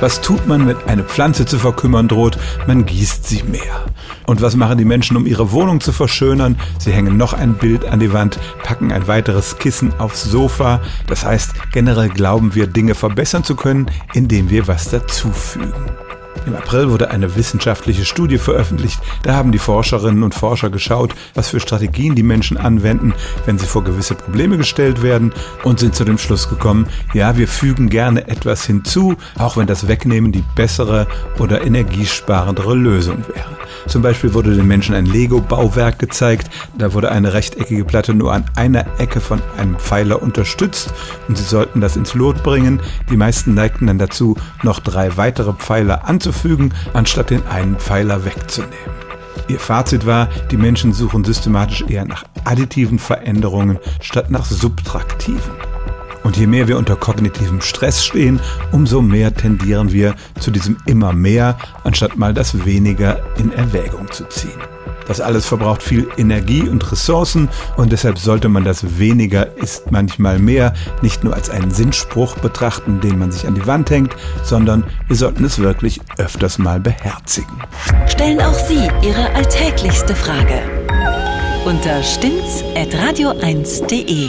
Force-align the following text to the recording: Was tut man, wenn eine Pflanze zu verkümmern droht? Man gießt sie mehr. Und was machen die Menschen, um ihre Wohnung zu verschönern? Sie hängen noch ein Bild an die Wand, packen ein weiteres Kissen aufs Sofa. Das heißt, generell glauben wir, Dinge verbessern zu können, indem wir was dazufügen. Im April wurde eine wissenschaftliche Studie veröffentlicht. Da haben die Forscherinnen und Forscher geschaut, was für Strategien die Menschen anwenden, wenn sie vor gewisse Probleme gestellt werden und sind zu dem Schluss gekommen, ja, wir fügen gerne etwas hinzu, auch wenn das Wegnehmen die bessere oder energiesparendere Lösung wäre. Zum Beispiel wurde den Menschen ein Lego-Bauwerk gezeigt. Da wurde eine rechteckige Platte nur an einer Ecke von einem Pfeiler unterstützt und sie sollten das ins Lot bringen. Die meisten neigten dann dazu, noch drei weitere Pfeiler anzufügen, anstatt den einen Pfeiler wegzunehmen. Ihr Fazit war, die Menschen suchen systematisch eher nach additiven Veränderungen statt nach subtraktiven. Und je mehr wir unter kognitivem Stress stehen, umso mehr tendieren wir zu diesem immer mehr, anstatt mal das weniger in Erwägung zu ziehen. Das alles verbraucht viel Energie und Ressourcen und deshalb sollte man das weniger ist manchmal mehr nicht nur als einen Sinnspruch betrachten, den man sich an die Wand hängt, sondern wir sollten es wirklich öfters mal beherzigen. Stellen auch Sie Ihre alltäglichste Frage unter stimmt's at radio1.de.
Was 0.00 0.20
tut 0.20 0.46
man, 0.46 0.68
wenn 0.68 0.76
eine 0.86 1.02
Pflanze 1.02 1.44
zu 1.44 1.58
verkümmern 1.58 2.06
droht? 2.06 2.38
Man 2.66 2.86
gießt 2.86 3.26
sie 3.26 3.42
mehr. 3.42 3.84
Und 4.26 4.40
was 4.40 4.54
machen 4.54 4.78
die 4.78 4.84
Menschen, 4.84 5.16
um 5.16 5.26
ihre 5.26 5.50
Wohnung 5.50 5.80
zu 5.80 5.90
verschönern? 5.92 6.56
Sie 6.78 6.92
hängen 6.92 7.16
noch 7.16 7.32
ein 7.32 7.54
Bild 7.54 7.84
an 7.84 7.98
die 7.98 8.12
Wand, 8.12 8.38
packen 8.62 8.92
ein 8.92 9.08
weiteres 9.08 9.58
Kissen 9.58 9.92
aufs 9.98 10.22
Sofa. 10.22 10.80
Das 11.08 11.24
heißt, 11.24 11.72
generell 11.72 12.10
glauben 12.10 12.54
wir, 12.54 12.68
Dinge 12.68 12.94
verbessern 12.94 13.42
zu 13.42 13.56
können, 13.56 13.90
indem 14.14 14.50
wir 14.50 14.68
was 14.68 14.90
dazufügen. 14.90 15.72
Im 16.46 16.54
April 16.54 16.90
wurde 16.90 17.10
eine 17.10 17.36
wissenschaftliche 17.36 18.04
Studie 18.04 18.38
veröffentlicht. 18.38 19.00
Da 19.22 19.34
haben 19.34 19.52
die 19.52 19.58
Forscherinnen 19.58 20.22
und 20.22 20.34
Forscher 20.34 20.70
geschaut, 20.70 21.14
was 21.34 21.48
für 21.48 21.60
Strategien 21.60 22.14
die 22.14 22.22
Menschen 22.22 22.56
anwenden, 22.56 23.14
wenn 23.46 23.58
sie 23.58 23.66
vor 23.66 23.84
gewisse 23.84 24.14
Probleme 24.14 24.56
gestellt 24.56 25.02
werden 25.02 25.32
und 25.64 25.80
sind 25.80 25.94
zu 25.94 26.04
dem 26.04 26.18
Schluss 26.18 26.48
gekommen, 26.48 26.86
ja, 27.14 27.36
wir 27.36 27.48
fügen 27.48 27.88
gerne 27.88 28.28
etwas 28.28 28.64
hinzu, 28.64 29.16
auch 29.36 29.56
wenn 29.56 29.66
das 29.66 29.88
Wegnehmen 29.88 30.32
die 30.32 30.44
bessere 30.54 31.06
oder 31.38 31.64
energiesparendere 31.64 32.74
Lösung 32.74 33.24
wäre. 33.28 33.56
Zum 33.88 34.02
Beispiel 34.02 34.34
wurde 34.34 34.54
den 34.54 34.66
Menschen 34.66 34.94
ein 34.94 35.06
Lego-Bauwerk 35.06 35.98
gezeigt. 35.98 36.50
Da 36.76 36.92
wurde 36.92 37.10
eine 37.10 37.32
rechteckige 37.32 37.84
Platte 37.84 38.14
nur 38.14 38.32
an 38.32 38.44
einer 38.54 38.86
Ecke 39.00 39.20
von 39.20 39.40
einem 39.56 39.76
Pfeiler 39.78 40.22
unterstützt 40.22 40.92
und 41.26 41.38
sie 41.38 41.44
sollten 41.44 41.80
das 41.80 41.96
ins 41.96 42.14
Lot 42.14 42.42
bringen. 42.42 42.80
Die 43.10 43.16
meisten 43.16 43.54
neigten 43.54 43.86
dann 43.86 43.98
dazu, 43.98 44.36
noch 44.62 44.80
drei 44.80 45.16
weitere 45.16 45.54
Pfeiler 45.54 46.06
anzufügen, 46.06 46.74
anstatt 46.92 47.30
den 47.30 47.46
einen 47.46 47.76
Pfeiler 47.76 48.24
wegzunehmen. 48.24 48.98
Ihr 49.48 49.58
Fazit 49.58 50.04
war, 50.04 50.28
die 50.50 50.58
Menschen 50.58 50.92
suchen 50.92 51.24
systematisch 51.24 51.82
eher 51.88 52.04
nach 52.04 52.24
additiven 52.44 52.98
Veränderungen 52.98 53.78
statt 54.00 54.30
nach 54.30 54.44
subtraktiven. 54.44 55.67
Und 56.28 56.36
je 56.36 56.46
mehr 56.46 56.68
wir 56.68 56.76
unter 56.76 56.94
kognitivem 56.94 57.62
Stress 57.62 58.04
stehen, 58.04 58.38
umso 58.70 59.00
mehr 59.00 59.32
tendieren 59.32 59.94
wir 59.94 60.14
zu 60.38 60.50
diesem 60.50 60.76
immer 60.84 61.14
mehr, 61.14 61.56
anstatt 61.84 62.18
mal 62.18 62.34
das 62.34 62.66
weniger 62.66 63.22
in 63.38 63.50
Erwägung 63.50 64.10
zu 64.10 64.24
ziehen. 64.28 64.60
Das 65.06 65.22
alles 65.22 65.46
verbraucht 65.46 65.82
viel 65.82 66.06
Energie 66.18 66.68
und 66.68 66.92
Ressourcen 66.92 67.48
und 67.78 67.92
deshalb 67.92 68.18
sollte 68.18 68.50
man 68.50 68.62
das 68.62 68.98
weniger 68.98 69.56
ist 69.56 69.90
manchmal 69.90 70.38
mehr 70.38 70.74
nicht 71.00 71.24
nur 71.24 71.32
als 71.32 71.48
einen 71.48 71.70
Sinnspruch 71.70 72.36
betrachten, 72.36 73.00
den 73.00 73.18
man 73.18 73.32
sich 73.32 73.46
an 73.46 73.54
die 73.54 73.66
Wand 73.66 73.88
hängt, 73.88 74.14
sondern 74.44 74.84
wir 75.06 75.16
sollten 75.16 75.46
es 75.46 75.60
wirklich 75.60 75.98
öfters 76.18 76.58
mal 76.58 76.78
beherzigen. 76.78 77.56
Stellen 78.06 78.42
auch 78.42 78.52
Sie 78.52 78.86
Ihre 79.00 79.34
alltäglichste 79.34 80.14
Frage 80.14 80.60
unter 81.64 82.02
stimmt's 82.02 82.62
at 82.76 82.94
radio1.de. 82.94 84.28